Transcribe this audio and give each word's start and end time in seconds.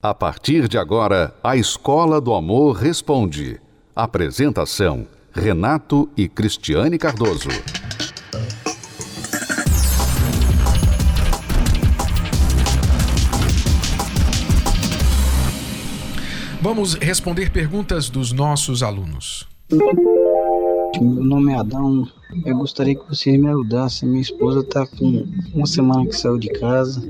A 0.00 0.14
partir 0.14 0.68
de 0.68 0.78
agora, 0.78 1.34
a 1.42 1.56
Escola 1.56 2.20
do 2.20 2.32
Amor 2.32 2.76
Responde. 2.76 3.60
Apresentação: 3.96 5.08
Renato 5.32 6.08
e 6.16 6.28
Cristiane 6.28 6.96
Cardoso. 6.96 7.48
Vamos 16.62 16.94
responder 16.94 17.50
perguntas 17.50 18.08
dos 18.08 18.30
nossos 18.30 18.84
alunos. 18.84 19.48
Meu 21.00 21.24
nome 21.24 21.52
é 21.52 21.56
Adão. 21.56 22.08
Eu 22.44 22.56
gostaria 22.56 22.94
que 22.94 23.08
vocês 23.08 23.38
me 23.38 23.46
ajudassem. 23.48 24.08
Minha 24.08 24.22
esposa 24.22 24.60
está 24.60 24.84
com 24.84 25.26
uma 25.54 25.66
semana 25.66 26.04
que 26.04 26.12
saiu 26.16 26.38
de 26.38 26.48
casa. 26.48 27.08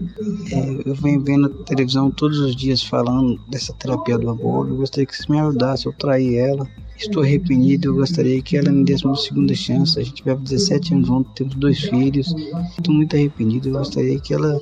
É, 0.52 0.88
eu 0.88 0.94
venho 0.94 1.20
vendo 1.22 1.48
televisão 1.64 2.10
todos 2.10 2.38
os 2.38 2.54
dias 2.54 2.82
falando 2.82 3.40
dessa 3.48 3.72
terapia 3.72 4.18
do 4.18 4.28
amor. 4.28 4.68
Eu 4.68 4.76
gostaria 4.76 5.06
que 5.06 5.16
vocês 5.16 5.26
me 5.26 5.40
ajudassem. 5.40 5.90
Eu 5.90 5.96
traí 5.96 6.36
ela. 6.36 6.68
Estou 6.98 7.22
arrependido, 7.22 7.88
eu 7.88 7.94
gostaria 7.94 8.42
que 8.42 8.56
ela 8.56 8.72
me 8.72 8.84
desse 8.84 9.06
uma 9.06 9.14
segunda 9.14 9.54
chance. 9.54 9.98
A 9.98 10.02
gente 10.02 10.24
vai 10.24 10.34
17 10.34 10.94
anos 10.94 11.06
juntos, 11.06 11.32
temos 11.36 11.54
dois 11.54 11.80
filhos. 11.80 12.34
Estou 12.76 12.92
muito 12.92 13.14
arrependido, 13.14 13.68
eu 13.68 13.74
gostaria 13.74 14.18
que 14.18 14.34
ela 14.34 14.60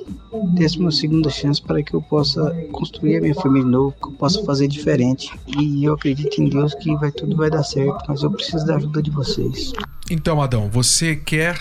desse 0.53 0.77
uma 0.77 0.91
segunda 0.91 1.31
chance 1.31 1.59
para 1.59 1.81
que 1.81 1.95
eu 1.95 2.01
possa 2.01 2.51
construir 2.71 3.17
a 3.17 3.21
minha 3.21 3.33
família 3.33 3.65
de 3.65 3.71
novo, 3.71 3.95
que 3.99 4.07
eu 4.07 4.11
possa 4.11 4.43
fazer 4.45 4.67
diferente. 4.67 5.31
E 5.57 5.83
eu 5.83 5.95
acredito 5.95 6.39
em 6.39 6.47
Deus 6.47 6.75
que 6.75 6.95
vai 6.97 7.11
tudo 7.11 7.35
vai 7.35 7.49
dar 7.49 7.63
certo, 7.63 8.05
mas 8.07 8.21
eu 8.21 8.29
preciso 8.29 8.63
da 8.67 8.75
ajuda 8.75 9.01
de 9.01 9.09
vocês. 9.09 9.73
Então, 10.09 10.39
Adão, 10.39 10.69
você 10.69 11.15
quer 11.15 11.59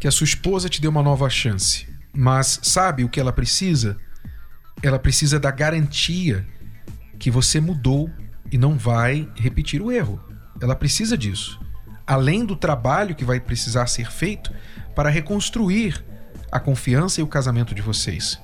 que 0.00 0.08
a 0.08 0.10
sua 0.10 0.24
esposa 0.24 0.70
te 0.70 0.80
dê 0.80 0.88
uma 0.88 1.02
nova 1.02 1.28
chance, 1.28 1.86
mas 2.14 2.60
sabe 2.62 3.04
o 3.04 3.10
que 3.10 3.20
ela 3.20 3.32
precisa? 3.32 3.98
Ela 4.82 4.98
precisa 4.98 5.38
da 5.38 5.50
garantia 5.50 6.46
que 7.18 7.30
você 7.30 7.60
mudou 7.60 8.10
e 8.54 8.58
não 8.58 8.78
vai 8.78 9.28
repetir 9.34 9.82
o 9.82 9.90
erro. 9.90 10.20
Ela 10.60 10.76
precisa 10.76 11.18
disso. 11.18 11.60
Além 12.06 12.46
do 12.46 12.54
trabalho 12.54 13.12
que 13.12 13.24
vai 13.24 13.40
precisar 13.40 13.88
ser 13.88 14.12
feito 14.12 14.52
para 14.94 15.10
reconstruir 15.10 16.04
a 16.52 16.60
confiança 16.60 17.20
e 17.20 17.24
o 17.24 17.26
casamento 17.26 17.74
de 17.74 17.82
vocês. 17.82 18.38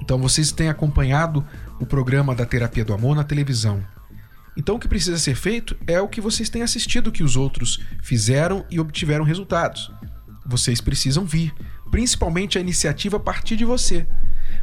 Então 0.00 0.18
vocês 0.18 0.52
têm 0.52 0.70
acompanhado 0.70 1.46
o 1.78 1.84
programa 1.84 2.34
da 2.34 2.46
Terapia 2.46 2.82
do 2.82 2.94
Amor 2.94 3.14
na 3.14 3.24
televisão. 3.24 3.84
Então 4.56 4.76
o 4.76 4.78
que 4.78 4.88
precisa 4.88 5.18
ser 5.18 5.34
feito 5.34 5.76
é 5.86 6.00
o 6.00 6.08
que 6.08 6.22
vocês 6.22 6.48
têm 6.48 6.62
assistido 6.62 7.12
que 7.12 7.22
os 7.22 7.36
outros 7.36 7.78
fizeram 8.02 8.64
e 8.70 8.80
obtiveram 8.80 9.22
resultados. 9.22 9.92
Vocês 10.46 10.80
precisam 10.80 11.26
vir, 11.26 11.52
principalmente 11.90 12.56
a 12.56 12.60
iniciativa 12.62 13.18
a 13.18 13.20
partir 13.20 13.56
de 13.56 13.66
você. 13.66 14.06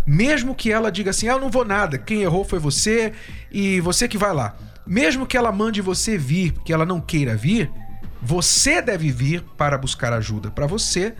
Mesmo 0.07 0.55
que 0.55 0.71
ela 0.71 0.91
diga 0.91 1.11
assim: 1.11 1.27
"Ah, 1.27 1.33
eu 1.33 1.39
não 1.39 1.51
vou 1.51 1.63
nada, 1.63 1.99
quem 1.99 2.23
errou 2.23 2.43
foi 2.43 2.57
você 2.57 3.13
e 3.51 3.79
você 3.81 4.07
que 4.07 4.17
vai 4.17 4.33
lá". 4.33 4.57
Mesmo 4.89 5.27
que 5.27 5.37
ela 5.37 5.51
mande 5.51 5.81
você 5.81 6.17
vir, 6.17 6.51
que 6.65 6.73
ela 6.73 6.83
não 6.83 6.99
queira 6.99 7.37
vir, 7.37 7.71
você 8.19 8.81
deve 8.81 9.11
vir 9.11 9.43
para 9.55 9.77
buscar 9.77 10.11
ajuda 10.11 10.49
para 10.49 10.65
você 10.65 11.13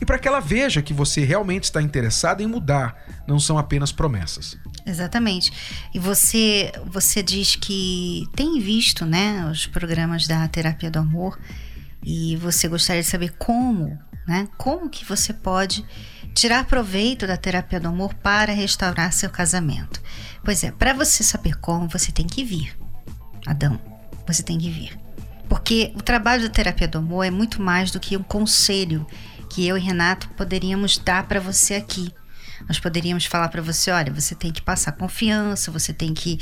e 0.00 0.06
para 0.06 0.16
que 0.16 0.28
ela 0.28 0.38
veja 0.38 0.80
que 0.80 0.94
você 0.94 1.24
realmente 1.24 1.64
está 1.64 1.82
interessado 1.82 2.40
em 2.40 2.46
mudar, 2.46 2.96
não 3.26 3.40
são 3.40 3.58
apenas 3.58 3.90
promessas. 3.90 4.56
Exatamente. 4.86 5.52
E 5.92 5.98
você 5.98 6.70
você 6.86 7.20
diz 7.20 7.56
que 7.56 8.28
tem 8.36 8.60
visto, 8.60 9.04
né, 9.04 9.44
os 9.50 9.66
programas 9.66 10.28
da 10.28 10.46
terapia 10.46 10.88
do 10.90 11.00
amor 11.00 11.36
e 12.04 12.36
você 12.36 12.68
gostaria 12.68 13.02
de 13.02 13.08
saber 13.08 13.34
como, 13.36 13.98
né? 14.24 14.48
Como 14.56 14.88
que 14.88 15.04
você 15.04 15.34
pode 15.34 15.84
tirar 16.32 16.64
proveito 16.64 17.26
da 17.26 17.36
terapia 17.36 17.80
do 17.80 17.88
amor 17.88 18.14
para 18.14 18.52
restaurar 18.52 19.12
seu 19.12 19.28
casamento? 19.28 20.00
Pois 20.44 20.62
é, 20.62 20.70
para 20.70 20.94
você 20.94 21.24
saber 21.24 21.56
como, 21.56 21.88
você 21.88 22.12
tem 22.12 22.26
que 22.26 22.44
vir. 22.44 22.79
Adão, 23.46 23.80
você 24.26 24.42
tem 24.42 24.58
que 24.58 24.70
vir. 24.70 24.98
Porque 25.48 25.92
o 25.96 26.02
trabalho 26.02 26.44
da 26.44 26.48
terapia 26.48 26.86
do 26.86 26.98
amor 26.98 27.24
é 27.24 27.30
muito 27.30 27.60
mais 27.60 27.90
do 27.90 27.98
que 27.98 28.16
um 28.16 28.22
conselho 28.22 29.06
que 29.50 29.66
eu 29.66 29.76
e 29.76 29.80
Renato 29.80 30.28
poderíamos 30.30 30.96
dar 30.96 31.26
para 31.26 31.40
você 31.40 31.74
aqui. 31.74 32.14
Nós 32.68 32.78
poderíamos 32.78 33.24
falar 33.24 33.48
para 33.48 33.60
você: 33.60 33.90
olha, 33.90 34.12
você 34.12 34.34
tem 34.34 34.52
que 34.52 34.62
passar 34.62 34.92
confiança, 34.92 35.70
você 35.70 35.92
tem 35.92 36.14
que 36.14 36.38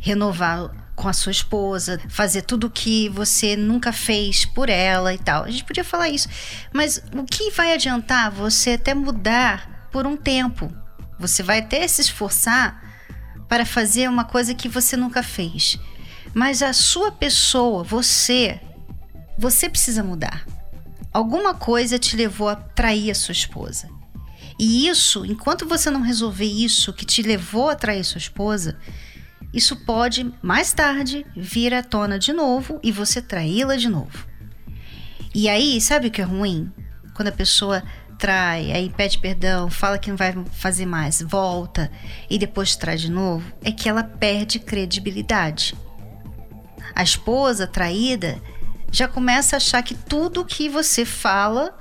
renovar 0.00 0.70
com 0.94 1.08
a 1.08 1.12
sua 1.12 1.32
esposa, 1.32 2.00
fazer 2.08 2.42
tudo 2.42 2.68
o 2.68 2.70
que 2.70 3.08
você 3.08 3.56
nunca 3.56 3.92
fez 3.92 4.44
por 4.44 4.68
ela 4.68 5.12
e 5.12 5.18
tal. 5.18 5.44
A 5.44 5.50
gente 5.50 5.64
podia 5.64 5.82
falar 5.82 6.08
isso, 6.10 6.28
mas 6.72 7.02
o 7.14 7.24
que 7.24 7.50
vai 7.50 7.74
adiantar 7.74 8.30
você 8.30 8.72
até 8.72 8.94
mudar 8.94 9.88
por 9.90 10.06
um 10.06 10.16
tempo? 10.16 10.72
Você 11.18 11.42
vai 11.42 11.58
até 11.58 11.86
se 11.88 12.00
esforçar 12.00 12.80
para 13.48 13.66
fazer 13.66 14.08
uma 14.08 14.24
coisa 14.24 14.54
que 14.54 14.68
você 14.68 14.96
nunca 14.96 15.22
fez. 15.22 15.78
Mas 16.34 16.62
a 16.62 16.72
sua 16.72 17.12
pessoa, 17.12 17.82
você, 17.82 18.60
você 19.38 19.68
precisa 19.68 20.02
mudar. 20.02 20.46
Alguma 21.12 21.54
coisa 21.54 21.98
te 21.98 22.16
levou 22.16 22.48
a 22.48 22.56
trair 22.56 23.10
a 23.10 23.14
sua 23.14 23.32
esposa. 23.32 23.88
E 24.58 24.88
isso, 24.88 25.26
enquanto 25.26 25.66
você 25.68 25.90
não 25.90 26.00
resolver 26.00 26.46
isso 26.46 26.92
que 26.92 27.04
te 27.04 27.22
levou 27.22 27.68
a 27.68 27.74
trair 27.74 28.04
sua 28.04 28.18
esposa, 28.18 28.78
isso 29.52 29.76
pode 29.76 30.32
mais 30.40 30.72
tarde 30.72 31.26
vir 31.36 31.74
à 31.74 31.82
tona 31.82 32.18
de 32.18 32.32
novo 32.32 32.80
e 32.82 32.90
você 32.90 33.20
traí-la 33.20 33.76
de 33.76 33.88
novo. 33.88 34.26
E 35.34 35.48
aí, 35.48 35.80
sabe 35.80 36.08
o 36.08 36.10
que 36.10 36.22
é 36.22 36.24
ruim? 36.24 36.72
Quando 37.14 37.28
a 37.28 37.32
pessoa 37.32 37.82
trai, 38.18 38.72
aí 38.72 38.88
pede 38.88 39.18
perdão, 39.18 39.68
fala 39.68 39.98
que 39.98 40.08
não 40.08 40.16
vai 40.16 40.32
fazer 40.52 40.86
mais, 40.86 41.20
volta 41.20 41.90
e 42.30 42.38
depois 42.38 42.76
trai 42.76 42.96
de 42.96 43.10
novo, 43.10 43.52
é 43.62 43.72
que 43.72 43.88
ela 43.88 44.04
perde 44.04 44.58
credibilidade 44.58 45.74
a 46.94 47.02
esposa 47.02 47.66
traída 47.66 48.40
já 48.90 49.08
começa 49.08 49.56
a 49.56 49.58
achar 49.58 49.82
que 49.82 49.94
tudo 49.94 50.44
que 50.44 50.68
você 50.68 51.04
fala 51.04 51.76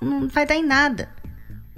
não 0.00 0.28
vai 0.28 0.46
dar 0.46 0.56
em 0.56 0.64
nada. 0.64 1.08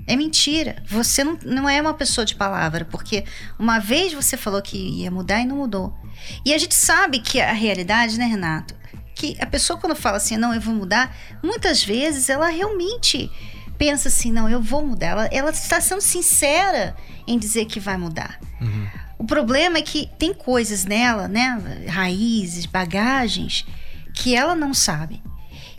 É 0.07 0.17
mentira. 0.17 0.83
Você 0.89 1.23
não, 1.23 1.39
não 1.45 1.69
é 1.69 1.81
uma 1.81 1.95
pessoa 1.95 2.25
de 2.25 2.35
palavra, 2.35 2.85
porque 2.85 3.25
uma 3.59 3.79
vez 3.79 4.13
você 4.13 4.37
falou 4.37 4.61
que 4.63 4.77
ia 4.77 5.11
mudar 5.11 5.41
e 5.41 5.47
não 5.47 5.57
mudou. 5.57 5.97
E 6.45 6.55
a 6.55 6.59
gente 6.59 6.75
sabe 6.75 7.21
que 7.21 7.41
a 7.41 7.53
realidade, 7.53 8.19
né, 8.19 8.25
Renato? 8.25 8.75
Que 9.15 9.37
a 9.41 9.47
pessoa, 9.47 9.79
quando 9.79 9.95
fala 9.95 10.17
assim, 10.17 10.37
não, 10.37 10.55
eu 10.55 10.61
vou 10.61 10.75
mudar, 10.75 11.15
muitas 11.43 11.85
vezes 11.85 12.29
ela 12.29 12.49
realmente 12.49 13.31
pensa 13.79 14.09
assim, 14.09 14.33
não, 14.33 14.49
eu 14.49 14.61
vou 14.61 14.87
mudar. 14.87 15.29
Ela, 15.33 15.51
está 15.51 15.81
sendo 15.81 16.01
sincera 16.01 16.97
em 17.27 17.39
dizer 17.39 17.67
que 17.67 17.81
vai 17.81 17.97
mudar. 17.97 18.39
Uhum. 18.61 18.89
O 19.21 19.25
problema 19.25 19.77
é 19.77 19.83
que 19.83 20.09
tem 20.19 20.33
coisas 20.33 20.87
nela, 20.87 21.29
né, 21.29 21.85
raízes, 21.87 22.65
bagagens, 22.65 23.67
que 24.15 24.35
ela 24.35 24.55
não 24.55 24.73
sabe, 24.73 25.23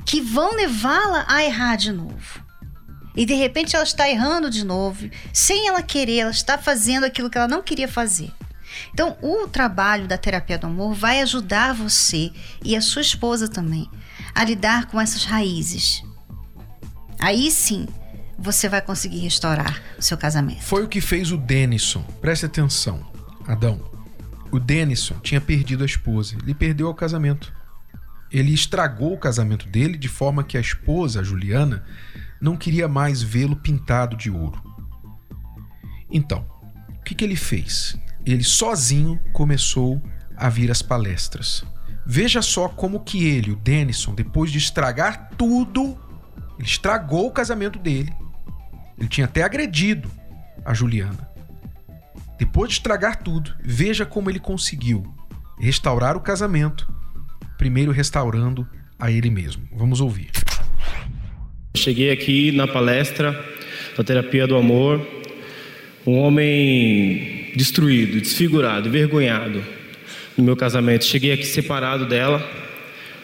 que 0.06 0.22
vão 0.22 0.54
levá-la 0.54 1.26
a 1.28 1.44
errar 1.44 1.76
de 1.76 1.92
novo. 1.92 2.46
E 3.16 3.26
de 3.26 3.34
repente 3.34 3.76
ela 3.76 3.84
está 3.84 4.08
errando 4.08 4.48
de 4.48 4.64
novo, 4.64 5.10
sem 5.34 5.68
ela 5.68 5.82
querer, 5.82 6.20
ela 6.20 6.30
está 6.30 6.56
fazendo 6.56 7.04
aquilo 7.04 7.32
que 7.32 7.38
ela 7.40 7.48
não 7.48 7.64
queria 7.64 7.88
fazer. 7.88 8.32
Então, 8.94 9.18
o 9.24 9.48
trabalho 9.48 10.08
da 10.08 10.20
terapia 10.20 10.60
do 10.60 10.68
amor 10.68 10.94
vai 10.94 11.20
ajudar 11.22 11.74
você 11.74 12.32
e 12.64 12.76
a 12.76 12.80
sua 12.80 13.02
esposa 13.02 13.48
também 13.48 13.90
a 14.36 14.44
lidar 14.44 14.86
com 14.86 15.02
essas 15.02 15.26
raízes. 15.26 16.04
Aí 17.18 17.50
sim, 17.50 17.88
você 18.38 18.70
vai 18.70 18.84
conseguir 18.84 19.18
restaurar 19.18 19.82
o 19.98 20.02
seu 20.04 20.16
casamento. 20.16 20.62
Foi 20.62 20.84
o 20.84 20.88
que 20.88 21.02
fez 21.02 21.32
o 21.32 21.38
Denison. 21.38 22.04
Preste 22.22 22.46
atenção. 22.46 23.11
Adão, 23.48 23.82
o 24.52 24.60
Denison 24.60 25.16
tinha 25.20 25.40
perdido 25.40 25.84
a 25.84 25.86
esposa. 25.86 26.36
Ele 26.42 26.54
perdeu 26.54 26.90
o 26.90 26.94
casamento. 26.94 27.54
Ele 28.32 28.54
estragou 28.54 29.14
o 29.14 29.20
casamento 29.20 29.68
dele 29.68 29.98
de 29.98 30.08
forma 30.08 30.44
que 30.44 30.58
a 30.58 30.62
esposa, 30.62 31.24
Juliana, 31.24 31.84
não 32.40 32.58
queria 32.58 32.88
mais 32.88 33.22
vê-lo 33.22 33.56
pintado 33.56 34.16
de 34.16 34.30
ouro. 34.30 34.62
Então, 36.10 36.46
o 36.90 37.04
que, 37.04 37.16
que 37.16 37.24
ele 37.24 37.36
fez? 37.36 37.98
Ele 38.26 38.44
sozinho 38.44 39.20
começou 39.34 40.02
a 40.36 40.50
vir 40.50 40.70
às 40.72 40.82
palestras. 40.82 41.64
Veja 42.06 42.42
só 42.42 42.68
como 42.68 43.02
que 43.02 43.26
ele, 43.26 43.52
o 43.52 43.56
Denison, 43.56 44.14
depois 44.14 44.52
de 44.52 44.58
estragar 44.58 45.30
tudo, 45.38 45.98
ele 46.58 46.68
estragou 46.68 47.28
o 47.28 47.32
casamento 47.32 47.80
dele. 47.80 48.14
Ele 48.98 49.08
tinha 49.08 49.26
até 49.26 49.44
agredido 49.44 50.10
a 50.66 50.74
Juliana. 50.74 51.31
Depois 52.42 52.70
de 52.70 52.78
estragar 52.78 53.22
tudo, 53.22 53.54
veja 53.64 54.04
como 54.04 54.28
ele 54.28 54.40
conseguiu 54.40 55.04
restaurar 55.60 56.18
o 56.18 56.20
casamento, 56.20 56.92
primeiro 57.56 57.92
restaurando 57.92 58.68
a 58.98 59.12
ele 59.12 59.30
mesmo. 59.30 59.62
Vamos 59.72 60.02
ouvir. 60.02 60.32
Cheguei 61.78 62.10
aqui 62.10 62.52
na 62.52 62.68
palestra 62.68 63.32
da 63.96 64.04
terapia 64.04 64.48
do 64.48 64.58
amor, 64.58 65.08
um 66.04 66.18
homem 66.18 67.52
destruído, 67.56 68.20
desfigurado, 68.20 68.88
envergonhado 68.88 69.64
no 70.36 70.44
meu 70.44 70.56
casamento. 70.56 71.06
Cheguei 71.06 71.34
aqui 71.34 71.46
separado 71.46 72.08
dela, 72.08 72.44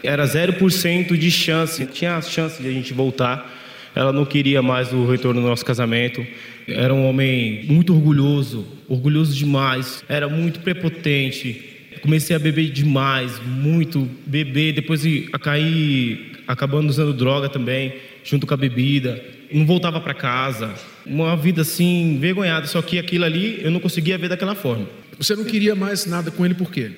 era 0.04 0.28
0% 0.28 1.18
de 1.18 1.32
chance, 1.32 1.88
tinha 1.88 2.18
a 2.18 2.22
chance 2.22 2.62
de 2.62 2.70
a 2.70 2.72
gente 2.72 2.94
voltar 2.94 3.52
ela 3.98 4.14
não 4.14 4.26
queria 4.26 4.62
mais 4.62 4.94
o 4.94 5.08
retorno 5.08 5.42
do 5.42 5.48
nosso 5.48 5.66
casamento. 5.66 6.24
Era 6.68 6.94
um 6.94 7.08
homem 7.08 7.66
muito 7.68 7.96
orgulhoso, 7.96 8.64
orgulhoso 8.88 9.36
demais, 9.36 10.04
era 10.08 10.30
muito 10.30 10.60
prepotente. 10.60 11.64
Comecei 12.02 12.36
a 12.36 12.40
beber 12.40 12.70
demais, 12.70 13.42
muito 13.44 14.08
beber, 14.24 14.74
depois 14.74 15.02
a 15.34 15.40
cair, 15.40 16.34
acabando 16.48 16.90
usando 16.90 17.12
droga 17.12 17.50
também, 17.50 17.94
junto 18.24 18.46
com 18.46 18.54
a 18.54 18.58
bebida. 18.58 19.20
Não 19.52 19.66
voltava 19.66 20.00
para 20.00 20.14
casa, 20.14 20.76
uma 21.04 21.36
vida 21.36 21.64
assim 21.64 22.14
envergonhada. 22.14 22.68
Só 22.68 22.84
que 22.84 23.00
aquilo 23.00 23.26
ali 23.26 23.60
eu 23.64 23.72
não 23.72 23.80
conseguia 23.80 24.18
ver 24.18 24.30
daquela 24.30 24.54
forma. 24.54 24.88
Você 25.18 25.36
não 25.36 25.44
queria 25.44 25.74
mais 25.74 26.06
nada 26.06 26.30
com 26.30 26.46
ele 26.46 26.54
por 26.54 26.72
quê? 26.72 26.92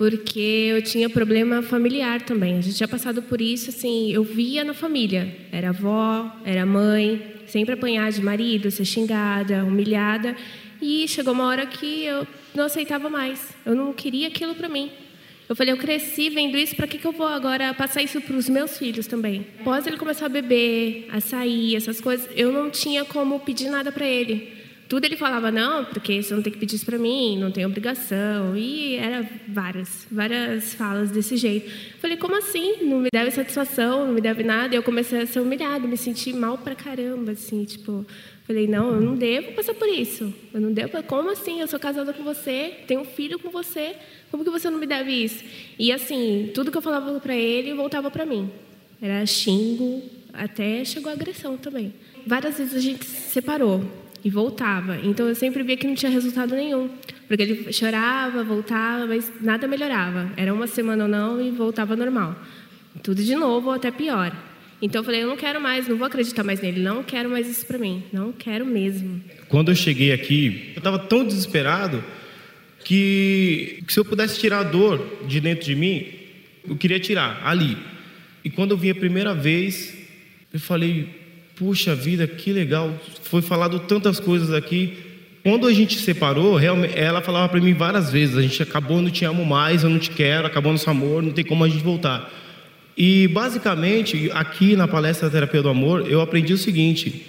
Porque 0.00 0.70
eu 0.70 0.80
tinha 0.80 1.10
problema 1.10 1.60
familiar 1.60 2.22
também. 2.22 2.56
A 2.56 2.62
gente 2.62 2.74
tinha 2.74 2.88
passado 2.88 3.20
por 3.20 3.38
isso, 3.38 3.68
assim, 3.68 4.10
eu 4.10 4.24
via 4.24 4.64
na 4.64 4.72
família. 4.72 5.36
Era 5.52 5.68
avó, 5.68 6.40
era 6.42 6.64
mãe, 6.64 7.22
sempre 7.46 7.74
apanhar 7.74 8.10
de 8.10 8.22
marido, 8.22 8.70
ser 8.70 8.86
xingada, 8.86 9.62
humilhada. 9.62 10.34
E 10.80 11.06
chegou 11.06 11.34
uma 11.34 11.44
hora 11.44 11.66
que 11.66 12.04
eu 12.04 12.26
não 12.54 12.64
aceitava 12.64 13.10
mais. 13.10 13.54
Eu 13.66 13.74
não 13.74 13.92
queria 13.92 14.28
aquilo 14.28 14.54
para 14.54 14.70
mim. 14.70 14.90
Eu 15.46 15.54
falei, 15.54 15.74
eu 15.74 15.76
cresci 15.76 16.30
vendo 16.30 16.56
isso, 16.56 16.74
para 16.74 16.86
que, 16.86 16.96
que 16.96 17.06
eu 17.06 17.12
vou 17.12 17.28
agora 17.28 17.74
passar 17.74 18.02
isso 18.02 18.22
para 18.22 18.36
os 18.36 18.48
meus 18.48 18.78
filhos 18.78 19.06
também? 19.06 19.46
Após 19.60 19.86
ele 19.86 19.98
começar 19.98 20.24
a 20.24 20.28
beber, 20.30 21.08
a 21.12 21.20
sair, 21.20 21.76
essas 21.76 22.00
coisas, 22.00 22.26
eu 22.34 22.50
não 22.50 22.70
tinha 22.70 23.04
como 23.04 23.38
pedir 23.40 23.68
nada 23.68 23.92
para 23.92 24.06
ele. 24.06 24.59
Tudo 24.90 25.04
ele 25.04 25.16
falava, 25.16 25.52
não, 25.52 25.84
porque 25.84 26.20
você 26.20 26.34
não 26.34 26.42
tem 26.42 26.52
que 26.52 26.58
pedir 26.58 26.74
isso 26.74 26.84
para 26.84 26.98
mim, 26.98 27.38
não 27.38 27.52
tem 27.52 27.64
obrigação. 27.64 28.56
E 28.56 28.96
era 28.96 29.24
várias, 29.46 30.04
várias 30.10 30.74
falas 30.74 31.12
desse 31.12 31.36
jeito. 31.36 31.70
Falei, 32.00 32.16
como 32.16 32.36
assim? 32.36 32.82
Não 32.82 32.98
me 32.98 33.08
deve 33.08 33.30
satisfação, 33.30 34.08
não 34.08 34.12
me 34.12 34.20
deve 34.20 34.42
nada. 34.42 34.74
E 34.74 34.76
eu 34.76 34.82
comecei 34.82 35.20
a 35.20 35.26
ser 35.28 35.38
humilhada, 35.38 35.86
me 35.86 35.96
senti 35.96 36.32
mal 36.32 36.58
pra 36.58 36.74
caramba, 36.74 37.30
assim, 37.30 37.64
tipo... 37.64 38.04
Falei, 38.48 38.66
não, 38.66 38.96
eu 38.96 39.00
não 39.00 39.14
devo 39.14 39.52
passar 39.52 39.74
por 39.74 39.86
isso. 39.86 40.34
Eu 40.52 40.60
não 40.60 40.72
devo, 40.72 41.00
como 41.04 41.30
assim? 41.30 41.60
Eu 41.60 41.68
sou 41.68 41.78
casada 41.78 42.12
com 42.12 42.24
você, 42.24 42.78
tenho 42.88 43.02
um 43.02 43.04
filho 43.04 43.38
com 43.38 43.48
você, 43.48 43.94
como 44.28 44.42
que 44.42 44.50
você 44.50 44.68
não 44.68 44.80
me 44.80 44.88
deve 44.88 45.12
isso? 45.12 45.44
E 45.78 45.92
assim, 45.92 46.50
tudo 46.52 46.72
que 46.72 46.76
eu 46.76 46.82
falava 46.82 47.20
para 47.20 47.36
ele 47.36 47.72
voltava 47.74 48.10
para 48.10 48.26
mim. 48.26 48.50
Era 49.00 49.24
xingo, 49.24 50.02
até 50.32 50.84
chegou 50.84 51.10
a 51.10 51.14
agressão 51.14 51.56
também. 51.56 51.94
Várias 52.26 52.58
vezes 52.58 52.74
a 52.74 52.80
gente 52.80 53.04
se 53.04 53.30
separou 53.30 53.84
e 54.24 54.30
voltava. 54.30 54.98
Então 55.02 55.28
eu 55.28 55.34
sempre 55.34 55.62
via 55.62 55.76
que 55.76 55.86
não 55.86 55.94
tinha 55.94 56.10
resultado 56.10 56.54
nenhum, 56.54 56.90
porque 57.26 57.42
ele 57.42 57.72
chorava, 57.72 58.42
voltava, 58.42 59.06
mas 59.06 59.30
nada 59.40 59.66
melhorava. 59.66 60.30
Era 60.36 60.52
uma 60.52 60.66
semana 60.66 61.04
ou 61.04 61.10
não 61.10 61.40
e 61.40 61.50
voltava 61.50 61.96
normal. 61.96 62.36
Tudo 63.02 63.22
de 63.22 63.34
novo 63.34 63.68
ou 63.68 63.74
até 63.74 63.90
pior. 63.90 64.34
Então 64.82 65.00
eu 65.00 65.04
falei, 65.04 65.22
eu 65.22 65.28
não 65.28 65.36
quero 65.36 65.60
mais, 65.60 65.86
não 65.86 65.96
vou 65.96 66.06
acreditar 66.06 66.42
mais 66.42 66.60
nele, 66.60 66.80
não 66.80 67.02
quero 67.02 67.28
mais 67.28 67.48
isso 67.48 67.66
para 67.66 67.78
mim, 67.78 68.02
não 68.12 68.32
quero 68.32 68.64
mesmo. 68.64 69.20
Quando 69.48 69.70
eu 69.70 69.74
cheguei 69.74 70.10
aqui, 70.10 70.72
eu 70.74 70.78
estava 70.78 70.98
tão 70.98 71.24
desesperado 71.24 72.02
que, 72.82 73.82
que 73.86 73.92
se 73.92 74.00
eu 74.00 74.04
pudesse 74.04 74.40
tirar 74.40 74.60
a 74.60 74.62
dor 74.62 75.24
de 75.26 75.38
dentro 75.38 75.66
de 75.66 75.74
mim, 75.74 76.06
eu 76.66 76.76
queria 76.76 76.98
tirar 76.98 77.42
ali. 77.44 77.76
E 78.42 78.48
quando 78.48 78.70
eu 78.70 78.76
vim 78.76 78.88
a 78.88 78.94
primeira 78.94 79.34
vez, 79.34 79.94
eu 80.52 80.58
falei, 80.58 81.19
puxa 81.60 81.94
vida, 81.94 82.26
que 82.26 82.54
legal, 82.54 82.90
foi 83.22 83.42
falado 83.42 83.80
tantas 83.80 84.18
coisas 84.18 84.50
aqui. 84.50 84.96
Quando 85.42 85.66
a 85.66 85.72
gente 85.74 85.98
separou, 85.98 86.58
ela 86.58 87.20
falava 87.20 87.50
para 87.50 87.60
mim 87.60 87.74
várias 87.74 88.10
vezes: 88.10 88.34
a 88.38 88.40
gente 88.40 88.62
acabou, 88.62 89.02
não 89.02 89.10
te 89.10 89.26
amo 89.26 89.44
mais, 89.44 89.84
eu 89.84 89.90
não 89.90 89.98
te 89.98 90.10
quero, 90.10 90.46
acabou 90.46 90.72
nosso 90.72 90.88
amor, 90.88 91.22
não 91.22 91.32
tem 91.32 91.44
como 91.44 91.62
a 91.62 91.68
gente 91.68 91.84
voltar. 91.84 92.32
E 92.96 93.28
basicamente, 93.28 94.30
aqui 94.32 94.74
na 94.74 94.88
palestra 94.88 95.28
da 95.28 95.34
terapia 95.34 95.62
do 95.62 95.68
amor, 95.68 96.10
eu 96.10 96.22
aprendi 96.22 96.54
o 96.54 96.58
seguinte: 96.58 97.26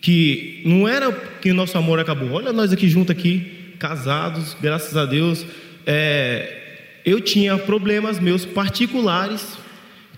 que 0.00 0.62
não 0.64 0.88
era 0.88 1.12
que 1.12 1.50
o 1.50 1.54
nosso 1.54 1.76
amor 1.76 2.00
acabou. 2.00 2.32
Olha 2.32 2.54
nós 2.54 2.72
aqui 2.72 2.88
juntos 2.88 3.10
aqui, 3.10 3.74
casados, 3.78 4.56
graças 4.62 4.96
a 4.96 5.04
Deus. 5.04 5.44
É, 5.86 7.00
eu 7.04 7.20
tinha 7.20 7.58
problemas 7.58 8.18
meus 8.18 8.46
particulares 8.46 9.58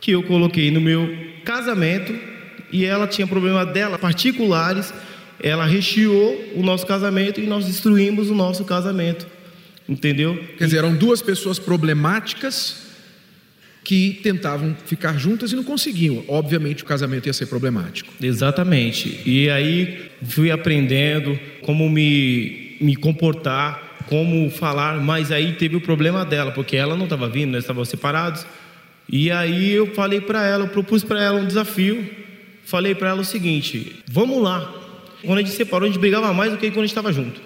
que 0.01 0.13
eu 0.13 0.23
coloquei 0.23 0.71
no 0.71 0.81
meu 0.81 1.13
casamento 1.45 2.36
e 2.73 2.85
ela 2.85 3.07
tinha 3.07 3.27
problema 3.27 3.65
dela 3.65 3.99
particulares. 3.99 4.93
Ela 5.39 5.67
recheou 5.67 6.53
o 6.55 6.63
nosso 6.63 6.87
casamento 6.87 7.41
e 7.41 7.47
nós 7.47 7.67
destruímos 7.67 8.31
o 8.31 8.35
nosso 8.35 8.65
casamento. 8.65 9.27
Entendeu? 9.89 10.43
Quer 10.59 10.65
dizer, 10.65 10.79
eram 10.79 10.95
duas 10.95 11.23
pessoas 11.23 11.59
problemáticas 11.59 12.87
que 13.85 14.19
tentavam 14.21 14.77
ficar 14.85 15.17
juntas 15.17 15.53
e 15.53 15.57
não 15.57 15.63
conseguiam. 15.63 16.25
Obviamente 16.27 16.83
o 16.83 16.87
casamento 16.87 17.27
ia 17.27 17.33
ser 17.33 17.47
problemático. 17.47 18.13
Exatamente. 18.21 19.21
E 19.25 19.49
aí 19.49 20.11
fui 20.25 20.51
aprendendo 20.51 21.39
como 21.63 21.89
me, 21.89 22.77
me 22.81 22.97
comportar, 22.97 23.99
como 24.09 24.51
falar, 24.51 25.01
mas 25.01 25.31
aí 25.31 25.53
teve 25.53 25.77
o 25.77 25.81
problema 25.81 26.25
dela, 26.25 26.51
porque 26.51 26.77
ela 26.77 26.97
não 26.97 27.05
estava 27.05 27.29
vindo, 27.29 27.53
nós 27.53 27.63
estávamos 27.63 27.89
separados. 27.89 28.45
E 29.09 29.31
aí 29.31 29.73
eu 29.73 29.95
falei 29.95 30.21
para 30.21 30.45
ela, 30.45 30.65
eu 30.65 30.69
propus 30.69 31.05
para 31.05 31.23
ela 31.23 31.39
um 31.39 31.47
desafio 31.47 32.26
falei 32.67 32.95
para 32.95 33.09
ela 33.09 33.23
o 33.23 33.25
seguinte: 33.25 34.03
vamos 34.07 34.43
lá. 34.43 34.71
Quando 35.25 35.39
a 35.39 35.43
gente 35.43 35.55
separou, 35.55 35.89
a 35.89 35.91
gente 35.91 35.99
brigava 35.99 36.33
mais 36.35 36.53
do 36.53 36.59
que 36.59 36.71
quando 36.71 36.81
a 36.81 36.83
gente 36.83 36.91
estava 36.91 37.13
junto. 37.13 37.41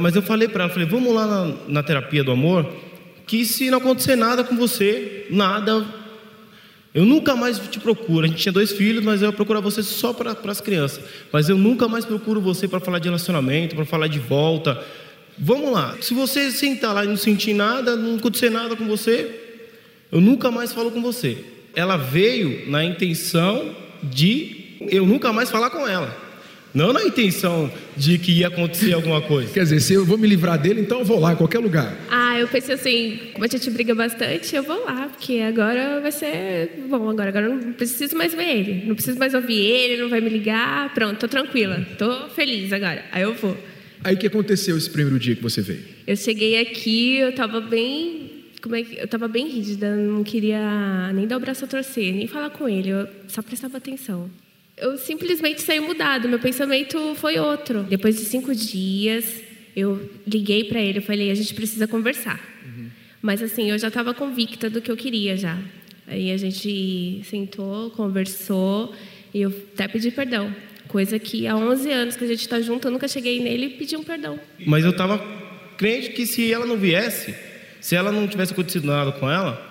Mas 0.00 0.16
eu 0.16 0.22
falei 0.22 0.48
para 0.48 0.64
ela, 0.64 0.72
falei, 0.72 0.88
vamos 0.88 1.12
lá 1.12 1.26
na, 1.26 1.54
na, 1.68 1.82
terapia 1.82 2.22
do 2.22 2.30
amor, 2.30 2.72
que 3.26 3.44
se 3.44 3.70
não 3.70 3.78
acontecer 3.78 4.16
nada 4.16 4.44
com 4.44 4.56
você, 4.56 5.26
nada, 5.30 5.84
eu 6.94 7.04
nunca 7.04 7.34
mais 7.34 7.58
te 7.58 7.80
procuro. 7.80 8.24
A 8.24 8.28
gente 8.28 8.40
tinha 8.40 8.52
dois 8.52 8.72
filhos, 8.72 9.04
mas 9.04 9.20
eu 9.20 9.32
procuro 9.32 9.60
você 9.60 9.82
só 9.82 10.12
para 10.12 10.36
as 10.44 10.60
crianças. 10.60 11.04
Mas 11.32 11.48
eu 11.48 11.58
nunca 11.58 11.88
mais 11.88 12.04
procuro 12.04 12.40
você 12.40 12.68
para 12.68 12.80
falar 12.80 13.00
de 13.00 13.08
relacionamento, 13.08 13.74
para 13.74 13.84
falar 13.84 14.06
de 14.06 14.20
volta. 14.20 14.82
Vamos 15.36 15.72
lá. 15.72 15.96
Se 16.00 16.14
você 16.14 16.50
sentar 16.52 16.94
lá 16.94 17.04
e 17.04 17.08
não 17.08 17.16
sentir 17.16 17.52
nada, 17.52 17.96
não 17.96 18.16
acontecer 18.16 18.50
nada 18.50 18.76
com 18.76 18.86
você, 18.86 19.28
eu 20.12 20.20
nunca 20.20 20.50
mais 20.50 20.72
falo 20.72 20.92
com 20.92 21.02
você. 21.02 21.36
Ela 21.74 21.96
veio 21.96 22.70
na 22.70 22.84
intenção 22.84 23.74
de 24.10 24.76
eu 24.90 25.06
nunca 25.06 25.32
mais 25.32 25.50
falar 25.50 25.70
com 25.70 25.86
ela. 25.86 26.24
Não 26.74 26.92
na 26.92 27.04
intenção 27.04 27.72
de 27.96 28.18
que 28.18 28.32
ia 28.32 28.48
acontecer 28.48 28.92
alguma 28.92 29.20
coisa. 29.20 29.52
Quer 29.52 29.62
dizer, 29.62 29.78
se 29.78 29.94
eu 29.94 30.04
vou 30.04 30.18
me 30.18 30.26
livrar 30.26 30.60
dele, 30.60 30.80
então 30.80 30.98
eu 30.98 31.04
vou 31.04 31.20
lá, 31.20 31.32
em 31.32 31.36
qualquer 31.36 31.60
lugar. 31.60 31.96
Ah, 32.10 32.36
eu 32.36 32.48
pensei 32.48 32.74
assim, 32.74 33.20
como 33.32 33.44
a 33.44 33.46
gente 33.46 33.70
briga 33.70 33.94
bastante, 33.94 34.56
eu 34.56 34.62
vou 34.64 34.84
lá, 34.84 35.08
porque 35.08 35.38
agora 35.38 36.00
vai 36.00 36.10
ser 36.10 36.84
bom. 36.88 37.08
Agora, 37.08 37.28
agora 37.28 37.46
eu 37.46 37.54
não 37.54 37.72
preciso 37.74 38.16
mais 38.16 38.34
ver 38.34 38.58
ele. 38.58 38.86
Não 38.86 38.96
preciso 38.96 39.16
mais 39.20 39.34
ouvir 39.34 39.54
ele, 39.54 40.02
não 40.02 40.08
vai 40.08 40.20
me 40.20 40.28
ligar. 40.28 40.92
Pronto, 40.92 41.16
tô 41.16 41.28
tranquila. 41.28 41.86
Tô 41.96 42.28
feliz 42.30 42.72
agora. 42.72 43.04
Aí 43.12 43.22
eu 43.22 43.34
vou. 43.34 43.56
Aí 44.02 44.16
o 44.16 44.18
que 44.18 44.26
aconteceu 44.26 44.76
esse 44.76 44.90
primeiro 44.90 45.16
dia 45.16 45.36
que 45.36 45.42
você 45.42 45.62
veio? 45.62 45.84
Eu 46.04 46.16
cheguei 46.16 46.60
aqui, 46.60 47.18
eu 47.18 47.32
tava 47.32 47.60
bem 47.60 48.33
como 48.64 48.76
é 48.76 48.82
que 48.82 48.96
eu 48.96 49.04
estava 49.04 49.28
bem 49.28 49.46
rígida, 49.46 49.94
não 49.94 50.24
queria 50.24 51.12
nem 51.12 51.26
dar 51.26 51.36
o 51.36 51.40
braço 51.40 51.66
a 51.66 51.68
torcer, 51.68 52.14
nem 52.14 52.26
falar 52.26 52.48
com 52.48 52.66
ele, 52.66 52.88
eu 52.88 53.06
só 53.28 53.42
prestava 53.42 53.76
atenção. 53.76 54.30
Eu 54.74 54.96
simplesmente 54.96 55.60
saí 55.60 55.78
mudado, 55.80 56.30
meu 56.30 56.38
pensamento 56.38 57.14
foi 57.16 57.38
outro. 57.38 57.82
Depois 57.82 58.16
de 58.16 58.24
cinco 58.24 58.54
dias, 58.54 59.42
eu 59.76 60.10
liguei 60.26 60.64
para 60.64 60.80
ele, 60.80 60.96
eu 60.96 61.02
falei, 61.02 61.30
a 61.30 61.34
gente 61.34 61.52
precisa 61.52 61.86
conversar. 61.86 62.40
Uhum. 62.64 62.88
Mas 63.20 63.42
assim, 63.42 63.70
eu 63.70 63.78
já 63.78 63.88
estava 63.88 64.14
convicta 64.14 64.70
do 64.70 64.80
que 64.80 64.90
eu 64.90 64.96
queria 64.96 65.36
já. 65.36 65.58
Aí 66.06 66.30
a 66.30 66.36
gente 66.38 67.20
sentou, 67.28 67.90
conversou 67.90 68.94
e 69.34 69.42
eu 69.42 69.50
até 69.74 69.86
pedi 69.88 70.10
perdão. 70.10 70.56
Coisa 70.88 71.18
que 71.18 71.46
há 71.46 71.54
11 71.54 71.92
anos 71.92 72.16
que 72.16 72.24
a 72.24 72.28
gente 72.28 72.40
está 72.40 72.62
junto, 72.62 72.88
eu 72.88 72.92
nunca 72.92 73.08
cheguei 73.08 73.40
nele 73.40 73.66
e 73.66 73.70
pedi 73.70 73.94
um 73.94 74.02
perdão. 74.02 74.40
Mas 74.66 74.84
eu 74.86 74.90
estava 74.90 75.18
crente 75.76 76.12
que 76.12 76.24
se 76.24 76.50
ela 76.50 76.64
não 76.64 76.78
viesse, 76.78 77.34
se 77.84 77.94
ela 77.94 78.10
não 78.10 78.26
tivesse 78.26 78.54
acontecido 78.54 78.86
nada 78.86 79.12
com 79.12 79.30
ela, 79.30 79.62